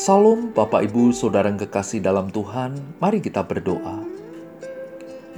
[0.00, 2.72] Salam Bapak Ibu Saudara yang kekasih dalam Tuhan,
[3.04, 4.00] mari kita berdoa.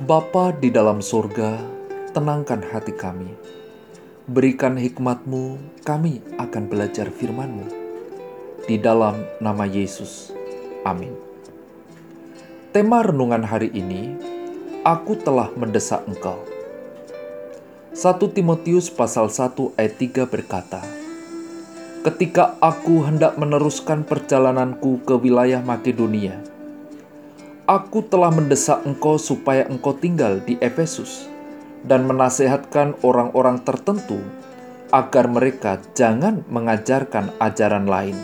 [0.06, 1.58] Bapa di dalam surga,
[2.14, 3.34] tenangkan hati kami.
[4.30, 7.66] Berikan hikmatmu, kami akan belajar firmanmu.
[8.70, 10.30] Di dalam nama Yesus,
[10.86, 11.10] amin.
[12.70, 14.14] Tema renungan hari ini,
[14.86, 16.38] Aku telah mendesak engkau.
[17.98, 21.01] 1 Timotius pasal 1 ayat 3 berkata,
[22.02, 26.34] ketika aku hendak meneruskan perjalananku ke wilayah Makedonia.
[27.70, 31.30] Aku telah mendesak engkau supaya engkau tinggal di Efesus
[31.86, 34.18] dan menasehatkan orang-orang tertentu
[34.90, 38.18] agar mereka jangan mengajarkan ajaran lain.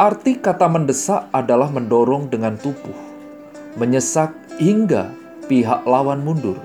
[0.00, 2.96] Arti kata mendesak adalah mendorong dengan tubuh,
[3.76, 5.12] menyesak hingga
[5.44, 6.56] pihak lawan mundur,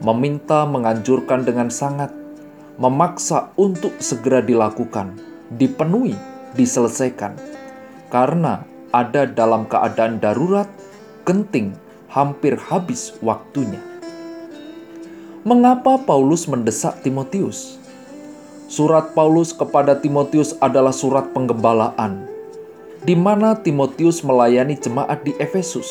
[0.00, 2.25] meminta menganjurkan dengan sangat
[2.76, 5.16] memaksa untuk segera dilakukan,
[5.56, 6.16] dipenuhi,
[6.56, 7.36] diselesaikan,
[8.12, 10.68] karena ada dalam keadaan darurat,
[11.24, 11.72] genting,
[12.12, 13.80] hampir habis waktunya.
[15.46, 17.80] Mengapa Paulus mendesak Timotius?
[18.66, 22.26] Surat Paulus kepada Timotius adalah surat penggembalaan,
[23.06, 25.86] di mana Timotius melayani jemaat di Efesus.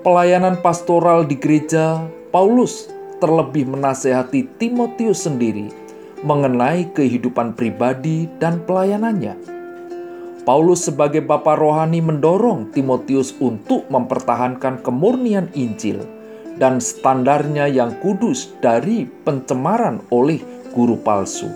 [0.00, 2.88] Pelayanan pastoral di gereja, Paulus
[3.22, 5.70] terlebih menasehati Timotius sendiri
[6.26, 9.38] mengenai kehidupan pribadi dan pelayanannya.
[10.42, 16.02] Paulus sebagai bapa rohani mendorong Timotius untuk mempertahankan kemurnian Injil
[16.58, 20.42] dan standarnya yang kudus dari pencemaran oleh
[20.74, 21.46] guru palsu.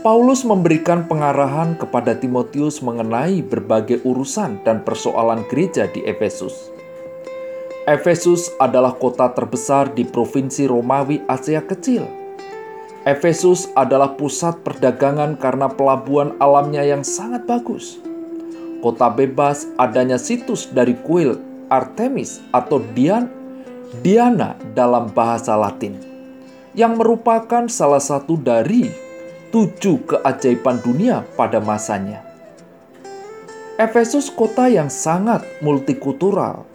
[0.00, 6.79] Paulus memberikan pengarahan kepada Timotius mengenai berbagai urusan dan persoalan gereja di Efesus.
[7.90, 12.06] Efesus adalah kota terbesar di provinsi Romawi Asia Kecil.
[13.02, 17.98] Efesus adalah pusat perdagangan karena pelabuhan alamnya yang sangat bagus.
[18.78, 23.26] Kota bebas adanya situs dari kuil Artemis atau Dian,
[24.06, 25.98] Diana dalam bahasa Latin,
[26.78, 28.86] yang merupakan salah satu dari
[29.50, 32.22] tujuh keajaiban dunia pada masanya.
[33.82, 36.69] Efesus kota yang sangat multikultural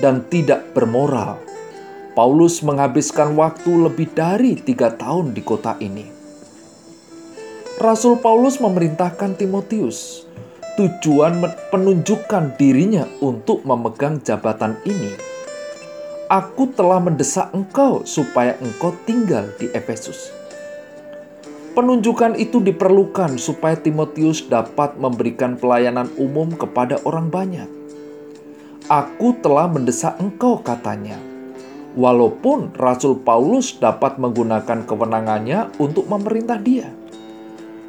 [0.00, 1.42] dan tidak bermoral.
[2.12, 6.04] Paulus menghabiskan waktu lebih dari tiga tahun di kota ini.
[7.80, 10.28] Rasul Paulus memerintahkan Timotius
[10.76, 11.40] tujuan
[11.72, 15.12] penunjukkan dirinya untuk memegang jabatan ini.
[16.28, 20.32] Aku telah mendesak engkau supaya engkau tinggal di Efesus.
[21.72, 27.81] Penunjukan itu diperlukan supaya Timotius dapat memberikan pelayanan umum kepada orang banyak
[28.92, 31.16] Aku telah mendesak engkau, katanya.
[31.96, 36.92] Walaupun Rasul Paulus dapat menggunakan kewenangannya untuk memerintah dia,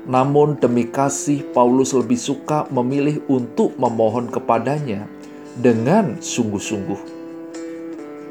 [0.07, 5.03] namun demi kasih Paulus lebih suka memilih untuk memohon kepadanya
[5.59, 6.99] dengan sungguh-sungguh.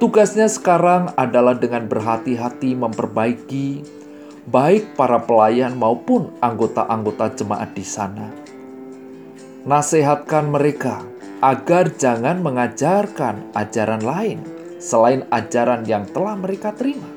[0.01, 3.85] Tugasnya sekarang adalah dengan berhati-hati memperbaiki
[4.49, 8.33] baik para pelayan maupun anggota-anggota jemaat di sana.
[9.69, 11.12] Nasihatkan mereka
[11.43, 14.39] agar jangan mengajarkan ajaran lain
[14.79, 17.11] selain ajaran yang telah mereka terima,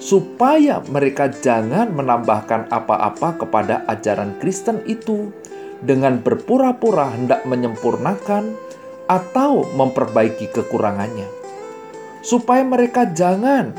[0.00, 5.28] supaya mereka jangan menambahkan apa-apa kepada ajaran Kristen itu
[5.84, 8.56] dengan berpura-pura hendak menyempurnakan
[9.04, 11.28] atau memperbaiki kekurangannya,
[12.24, 13.76] supaya mereka jangan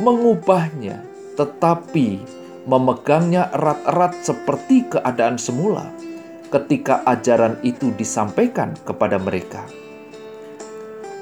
[0.00, 1.04] mengubahnya,
[1.36, 2.20] tetapi
[2.64, 6.07] memegangnya erat-erat seperti keadaan semula
[6.48, 9.64] ketika ajaran itu disampaikan kepada mereka.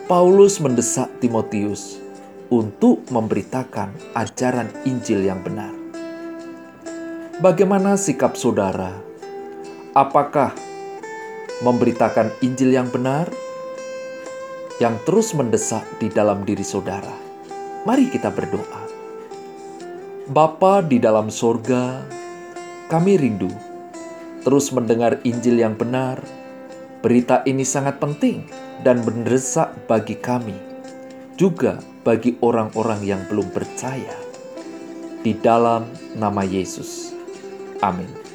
[0.06, 1.98] Paulus mendesak Timotius
[2.46, 5.74] untuk memberitakan ajaran Injil yang benar.
[7.42, 8.94] Bagaimana sikap saudara?
[9.98, 10.54] Apakah
[11.66, 13.26] memberitakan Injil yang benar
[14.78, 17.12] yang terus mendesak di dalam diri saudara?
[17.82, 18.86] Mari kita berdoa.
[20.30, 22.02] Bapa di dalam sorga,
[22.86, 23.65] kami rindu
[24.46, 26.22] terus mendengar Injil yang benar.
[27.02, 28.46] Berita ini sangat penting
[28.86, 30.54] dan mendesak bagi kami,
[31.34, 34.14] juga bagi orang-orang yang belum percaya.
[35.26, 37.10] Di dalam nama Yesus,
[37.82, 38.25] amin.